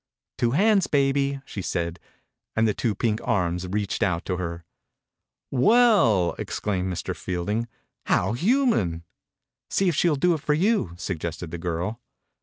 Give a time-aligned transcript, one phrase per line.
[0.39, 1.99] "Two hands, baby," she said,
[2.55, 4.65] and the two pink arms reached out to her.
[5.51, 7.15] "Well I" exclaimed Mr.
[7.15, 7.67] Field ing,"
[8.07, 9.03] How human!"
[9.69, 11.97] "See if she will do it for you," suggested the giri.